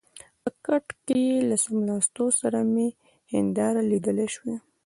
په 0.41 0.49
کټ 0.65 0.85
کې 1.07 1.23
له 1.49 1.55
څملاستو 1.63 2.25
سره 2.39 2.59
مې 2.73 2.87
هنداره 3.33 3.81
لیدلای 3.89 4.29
شوای. 4.35 4.57